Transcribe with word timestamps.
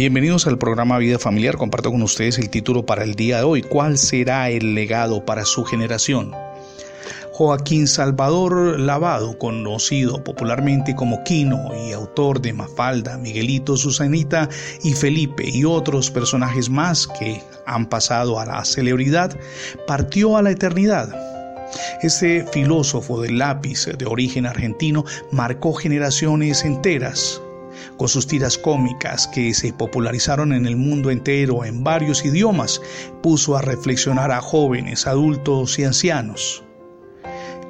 Bienvenidos 0.00 0.46
al 0.46 0.56
programa 0.56 0.96
Vida 0.96 1.18
Familiar. 1.18 1.58
Comparto 1.58 1.90
con 1.90 2.00
ustedes 2.00 2.38
el 2.38 2.48
título 2.48 2.86
para 2.86 3.04
el 3.04 3.16
día 3.16 3.36
de 3.36 3.42
hoy. 3.42 3.60
¿Cuál 3.60 3.98
será 3.98 4.48
el 4.48 4.74
legado 4.74 5.26
para 5.26 5.44
su 5.44 5.62
generación? 5.62 6.32
Joaquín 7.32 7.86
Salvador 7.86 8.80
Lavado, 8.80 9.36
conocido 9.36 10.24
popularmente 10.24 10.96
como 10.96 11.22
Quino 11.24 11.68
y 11.86 11.92
autor 11.92 12.40
de 12.40 12.54
Mafalda, 12.54 13.18
Miguelito, 13.18 13.76
Susanita 13.76 14.48
y 14.82 14.94
Felipe 14.94 15.44
y 15.46 15.66
otros 15.66 16.10
personajes 16.10 16.70
más 16.70 17.06
que 17.06 17.42
han 17.66 17.86
pasado 17.86 18.40
a 18.40 18.46
la 18.46 18.64
celebridad, 18.64 19.38
partió 19.86 20.38
a 20.38 20.42
la 20.42 20.52
eternidad. 20.52 21.14
Este 22.00 22.46
filósofo 22.50 23.20
del 23.20 23.36
lápiz 23.36 23.84
de 23.84 24.06
origen 24.06 24.46
argentino 24.46 25.04
marcó 25.30 25.74
generaciones 25.74 26.64
enteras 26.64 27.42
con 27.96 28.08
sus 28.08 28.26
tiras 28.26 28.56
cómicas 28.58 29.28
que 29.28 29.54
se 29.54 29.72
popularizaron 29.72 30.52
en 30.52 30.66
el 30.66 30.76
mundo 30.76 31.10
entero 31.10 31.64
en 31.64 31.84
varios 31.84 32.24
idiomas, 32.24 32.80
puso 33.22 33.56
a 33.56 33.62
reflexionar 33.62 34.30
a 34.30 34.40
jóvenes, 34.40 35.06
adultos 35.06 35.78
y 35.78 35.84
ancianos. 35.84 36.62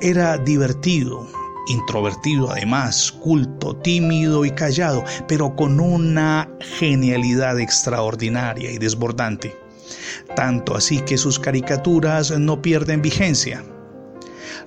Era 0.01 0.39
divertido, 0.39 1.27
introvertido 1.69 2.51
además, 2.51 3.13
culto, 3.13 3.77
tímido 3.77 4.45
y 4.45 4.51
callado, 4.51 5.05
pero 5.29 5.55
con 5.55 5.81
una 5.81 6.49
genialidad 6.79 7.61
extraordinaria 7.61 8.71
y 8.71 8.79
desbordante. 8.79 9.57
Tanto 10.37 10.77
así 10.77 11.01
que 11.01 11.19
sus 11.19 11.39
caricaturas 11.39 12.31
no 12.39 12.63
pierden 12.63 13.03
vigencia. 13.03 13.65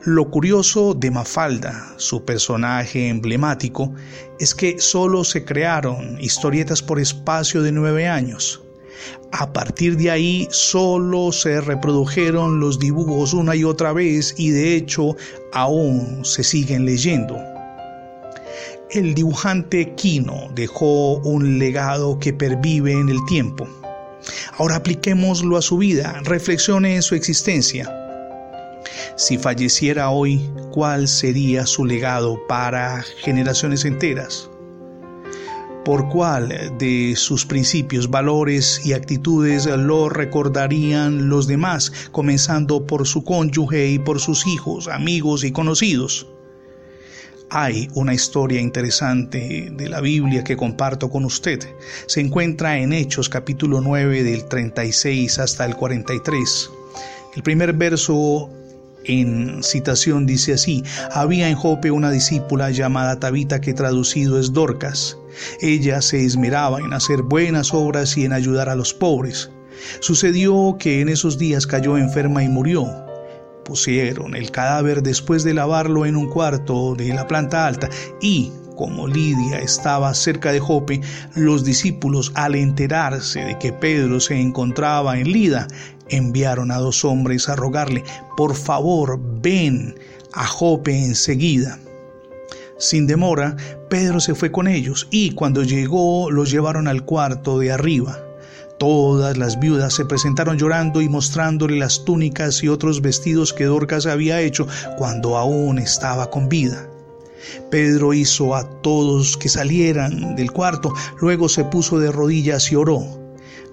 Lo 0.02 0.30
curioso 0.30 0.94
de 0.94 1.12
Mafalda, 1.12 1.94
su 1.98 2.26
personaje 2.26 3.08
emblemático, 3.08 3.94
es 4.40 4.54
que 4.54 4.80
solo 4.80 5.24
se 5.24 5.46
crearon 5.46 6.18
historietas 6.20 6.82
por 6.82 7.00
espacio 7.00 7.62
de 7.62 7.72
nueve 7.72 8.08
años. 8.08 8.62
A 9.32 9.52
partir 9.52 9.98
de 9.98 10.12
ahí 10.12 10.48
solo 10.52 11.32
se 11.32 11.62
reprodujeron 11.62 12.60
los 12.60 12.80
dibujos 12.80 13.34
una 13.34 13.56
y 13.56 13.64
otra 13.64 13.94
vez 13.94 14.36
y 14.38 14.50
de 14.50 14.76
hecho 14.76 15.16
aún 15.54 16.24
se 16.24 16.44
siguen 16.44 16.86
leyendo. 16.86 17.38
El 18.92 19.16
dibujante 19.16 19.96
Quino 19.96 20.52
dejó 20.54 21.16
un 21.18 21.58
legado 21.58 22.20
que 22.20 22.34
pervive 22.34 22.92
en 22.92 23.10
el 23.10 23.24
tiempo. 23.26 23.68
Ahora 24.58 24.76
apliquémoslo 24.76 25.58
a 25.58 25.62
su 25.62 25.78
vida, 25.78 26.22
reflexione 26.24 26.96
en 26.96 27.02
su 27.02 27.16
existencia. 27.16 28.03
Si 29.16 29.38
falleciera 29.38 30.10
hoy, 30.10 30.42
¿cuál 30.72 31.08
sería 31.08 31.68
su 31.68 31.86
legado 31.86 32.42
para 32.48 33.04
generaciones 33.22 33.86
enteras? 33.86 34.50
¿Por 35.86 36.10
cuál 36.10 36.76
de 36.80 37.14
sus 37.16 37.46
principios, 37.46 38.10
valores 38.10 38.84
y 38.84 38.94
actitudes 38.94 39.68
lo 39.68 40.10
recordarían 40.10 41.30
los 41.30 41.46
demás, 41.46 41.92
comenzando 42.12 42.88
por 42.88 43.06
su 43.06 43.24
cónyuge 43.24 43.90
y 43.90 44.00
por 44.00 44.20
sus 44.20 44.48
hijos, 44.48 44.88
amigos 44.88 45.44
y 45.44 45.52
conocidos? 45.52 46.26
Hay 47.52 47.90
una 47.94 48.16
historia 48.16 48.60
interesante 48.62 49.70
de 49.72 49.90
la 49.90 50.02
Biblia 50.02 50.44
que 50.44 50.58
comparto 50.58 51.12
con 51.12 51.24
usted. 51.24 51.60
Se 52.08 52.20
encuentra 52.20 52.80
en 52.80 52.94
Hechos 52.94 53.30
capítulo 53.30 53.80
9 53.80 54.24
del 54.24 54.46
36 54.46 55.38
hasta 55.38 55.66
el 55.66 55.76
43. 55.76 56.72
El 57.36 57.44
primer 57.44 57.74
verso 57.74 58.50
en 59.06 59.64
citación 59.64 60.26
dice 60.26 60.54
así, 60.54 60.84
había 61.12 61.50
en 61.50 61.56
Jope 61.56 61.92
una 61.92 62.12
discípula 62.12 62.72
llamada 62.72 63.20
Tabita 63.20 63.62
que 63.62 63.74
traducido 63.74 64.40
es 64.40 64.54
Dorcas. 64.54 65.18
Ella 65.62 66.02
se 66.02 66.26
esmeraba 66.26 66.80
en 66.80 66.94
hacer 66.94 67.22
buenas 67.24 67.74
obras 67.74 68.18
y 68.18 68.26
en 68.26 68.34
ayudar 68.34 68.70
a 68.70 68.76
los 68.76 68.94
pobres. 68.94 69.52
Sucedió 70.00 70.78
que 70.80 71.02
en 71.02 71.10
esos 71.10 71.38
días 71.38 71.68
cayó 71.68 71.98
enferma 71.98 72.44
y 72.44 72.50
murió. 72.50 72.88
Pusieron 73.66 74.36
el 74.36 74.52
cadáver 74.52 75.02
después 75.02 75.44
de 75.44 75.54
lavarlo 75.54 76.06
en 76.06 76.16
un 76.16 76.30
cuarto 76.30 76.96
de 76.96 77.14
la 77.14 77.28
planta 77.28 77.66
alta 77.66 77.90
y, 78.22 78.52
como 78.76 79.08
Lidia 79.08 79.60
estaba 79.60 80.14
cerca 80.14 80.52
de 80.52 80.60
Jope, 80.60 81.02
los 81.36 81.64
discípulos, 81.64 82.32
al 82.36 82.56
enterarse 82.56 83.40
de 83.40 83.58
que 83.60 83.72
Pedro 83.72 84.20
se 84.20 84.40
encontraba 84.40 85.18
en 85.18 85.32
Lida, 85.32 85.68
enviaron 86.10 86.72
a 86.72 86.78
dos 86.78 87.06
hombres 87.06 87.50
a 87.50 87.56
rogarle, 87.56 88.04
por 88.38 88.56
favor, 88.56 89.20
ven 89.42 89.96
a 90.34 90.46
Jope 90.46 90.98
enseguida. 90.98 91.80
Sin 92.78 93.08
demora, 93.08 93.56
Pedro 93.90 94.20
se 94.20 94.36
fue 94.36 94.52
con 94.52 94.68
ellos 94.68 95.08
y 95.12 95.32
cuando 95.32 95.64
llegó 95.64 96.30
los 96.32 96.52
llevaron 96.52 96.88
al 96.88 97.06
cuarto 97.06 97.60
de 97.60 97.72
arriba. 97.72 98.20
Todas 98.80 99.38
las 99.38 99.60
viudas 99.60 99.94
se 99.94 100.04
presentaron 100.04 100.58
llorando 100.58 101.02
y 101.02 101.08
mostrándole 101.08 101.78
las 101.78 102.04
túnicas 102.04 102.64
y 102.64 102.68
otros 102.68 103.02
vestidos 103.02 103.54
que 103.54 103.66
Dorcas 103.66 104.06
había 104.06 104.42
hecho 104.42 104.68
cuando 104.98 105.38
aún 105.38 105.80
estaba 105.80 106.30
con 106.30 106.50
vida. 106.50 106.90
Pedro 107.70 108.14
hizo 108.14 108.56
a 108.56 108.64
todos 108.82 109.38
que 109.38 109.50
salieran 109.50 110.36
del 110.36 110.52
cuarto, 110.52 110.94
luego 111.22 111.48
se 111.50 111.64
puso 111.66 112.00
de 112.00 112.12
rodillas 112.12 112.72
y 112.72 112.76
oró. 112.76 113.23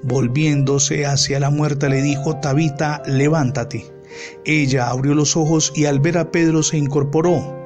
Volviéndose 0.03 1.05
hacia 1.07 1.41
la 1.41 1.51
muerta 1.51 1.89
le 1.89 2.03
dijo, 2.03 2.37
Tabita, 2.37 3.03
levántate. 3.07 3.87
Ella 4.45 4.89
abrió 4.89 5.15
los 5.15 5.37
ojos 5.37 5.73
y 5.75 5.85
al 5.85 6.01
ver 6.01 6.19
a 6.19 6.31
Pedro 6.31 6.63
se 6.63 6.79
incorporó. 6.79 7.61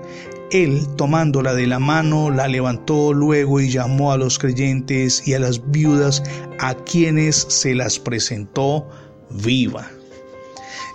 Él, 0.51 0.87
tomándola 0.97 1.55
de 1.55 1.67
la 1.67 1.79
mano, 1.79 2.31
la 2.31 2.49
levantó 2.49 3.13
luego 3.13 3.61
y 3.61 3.71
llamó 3.71 4.13
a 4.13 4.19
los 4.19 4.39
creyentes 4.39 5.27
y 5.27 5.35
a 5.35 5.39
las 5.39 5.71
viudas 5.71 6.23
a 6.59 6.75
quienes 6.75 7.47
se 7.49 7.75
las 7.75 7.99
presentó 7.99 8.89
viva. 9.31 9.91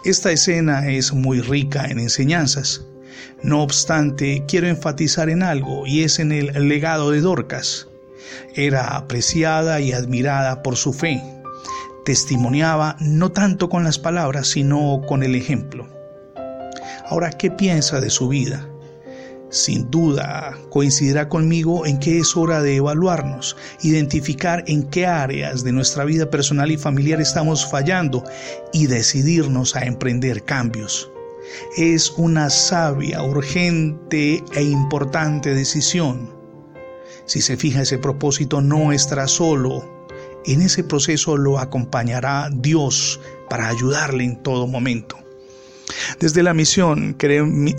Esta 0.06 0.32
escena 0.32 0.90
es 0.90 1.14
muy 1.14 1.42
rica 1.42 1.86
en 1.86 2.00
enseñanzas. 2.00 2.86
No 3.44 3.64
obstante, 3.64 4.46
quiero 4.48 4.68
enfatizar 4.68 5.30
en 5.30 5.44
algo 5.44 5.86
y 5.86 6.04
es 6.04 6.20
en 6.20 6.32
el 6.32 6.68
legado 6.68 7.12
de 7.12 7.22
Dorcas. 7.22 7.90
Era 8.56 8.96
apreciada 8.98 9.80
y 9.80 9.94
admirada 9.94 10.64
por 10.64 10.76
su 10.76 10.94
fe. 10.94 11.22
Testimoniaba 12.06 12.96
no 13.00 13.32
tanto 13.32 13.70
con 13.70 13.84
las 13.84 14.00
palabras, 14.00 14.48
sino 14.48 15.02
con 15.08 15.24
el 15.24 15.36
ejemplo. 15.36 15.88
Ahora, 17.06 17.32
¿qué 17.32 17.52
piensa 17.52 18.00
de 18.00 18.10
su 18.10 18.28
vida? 18.28 18.68
Sin 19.50 19.90
duda 19.90 20.56
coincidirá 20.70 21.28
conmigo 21.28 21.88
en 21.88 21.98
que 21.98 22.20
es 22.20 22.38
hora 22.38 22.62
de 22.62 22.76
evaluarnos, 22.76 23.58
identificar 23.82 24.64
en 24.68 24.84
qué 24.84 25.08
áreas 25.08 25.64
de 25.64 25.72
nuestra 25.72 26.06
vida 26.06 26.30
personal 26.30 26.70
y 26.70 26.78
familiar 26.78 27.20
estamos 27.20 27.66
fallando 27.66 28.24
y 28.74 28.86
decidirnos 28.86 29.76
a 29.76 29.86
emprender 29.86 30.44
cambios. 30.44 31.12
Es 31.78 32.12
una 32.12 32.52
sabia, 32.52 33.24
urgente 33.24 34.44
e 34.54 34.62
importante 34.62 35.56
decisión. 35.56 36.39
Si 37.30 37.42
se 37.42 37.58
fija 37.58 37.84
ese 37.84 38.00
propósito, 38.00 38.60
no 38.60 38.92
estará 38.92 39.28
solo. 39.28 40.08
En 40.46 40.64
ese 40.64 40.84
proceso 40.84 41.38
lo 41.38 41.60
acompañará 41.60 42.50
Dios 42.52 43.20
para 43.48 43.68
ayudarle 43.68 44.24
en 44.24 44.42
todo 44.42 44.66
momento. 44.66 45.16
Desde 46.20 46.44
la 46.44 46.54
misión, 46.54 47.16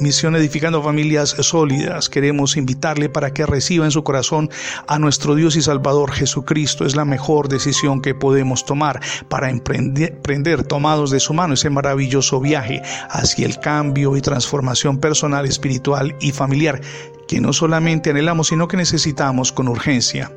Misión 0.00 0.36
Edificando 0.36 0.82
Familias 0.82 1.30
Sólidas, 1.40 2.08
queremos 2.08 2.56
invitarle 2.56 3.08
para 3.08 3.32
que 3.32 3.46
reciba 3.46 3.84
en 3.84 3.90
su 3.90 4.04
corazón 4.04 4.50
a 4.86 4.98
nuestro 4.98 5.34
Dios 5.34 5.56
y 5.56 5.62
Salvador 5.62 6.12
Jesucristo. 6.12 6.86
Es 6.86 6.94
la 6.94 7.04
mejor 7.04 7.48
decisión 7.48 8.00
que 8.00 8.14
podemos 8.14 8.64
tomar 8.64 9.00
para 9.28 9.50
emprender, 9.50 10.64
tomados 10.64 11.10
de 11.10 11.20
su 11.20 11.34
mano 11.34 11.54
ese 11.54 11.70
maravilloso 11.70 12.40
viaje 12.40 12.82
hacia 13.10 13.46
el 13.46 13.58
cambio 13.58 14.16
y 14.16 14.20
transformación 14.20 14.98
personal, 14.98 15.46
espiritual 15.46 16.14
y 16.20 16.32
familiar 16.32 16.80
que 17.26 17.40
no 17.40 17.52
solamente 17.52 18.10
anhelamos, 18.10 18.48
sino 18.48 18.68
que 18.68 18.76
necesitamos 18.76 19.52
con 19.52 19.68
urgencia. 19.68 20.32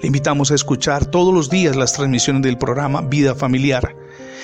Le 0.00 0.06
invitamos 0.06 0.50
a 0.50 0.54
escuchar 0.54 1.06
todos 1.06 1.34
los 1.34 1.50
días 1.50 1.76
las 1.76 1.92
transmisiones 1.92 2.42
del 2.42 2.58
programa 2.58 3.02
Vida 3.02 3.34
Familiar 3.34 3.99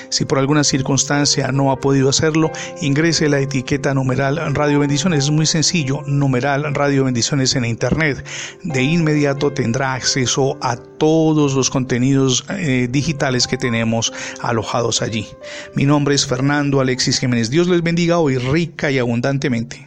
si 0.08 0.24
por 0.24 0.38
alguna 0.38 0.64
circunstancia 0.64 1.52
no 1.52 1.70
ha 1.70 1.80
podido 1.80 2.08
hacerlo, 2.08 2.50
ingrese 2.80 3.28
la 3.28 3.40
etiqueta 3.40 3.94
numeral 3.94 4.54
Radio 4.54 4.80
Bendiciones. 4.80 5.24
Es 5.24 5.30
muy 5.30 5.46
sencillo, 5.46 6.02
numeral 6.06 6.74
Radio 6.74 7.04
Bendiciones 7.04 7.54
en 7.56 7.64
Internet. 7.64 8.24
De 8.62 8.82
inmediato 8.82 9.52
tendrá 9.52 9.94
acceso 9.94 10.58
a 10.60 10.76
todos 10.76 11.54
los 11.54 11.70
contenidos 11.70 12.44
eh, 12.50 12.88
digitales 12.90 13.46
que 13.46 13.56
tenemos 13.56 14.12
alojados 14.40 15.02
allí. 15.02 15.26
Mi 15.74 15.84
nombre 15.84 16.14
es 16.14 16.26
Fernando 16.26 16.80
Alexis 16.80 17.18
Jiménez. 17.18 17.50
Dios 17.50 17.68
les 17.68 17.82
bendiga 17.82 18.18
hoy 18.18 18.38
rica 18.38 18.90
y 18.90 18.98
abundantemente. 18.98 19.85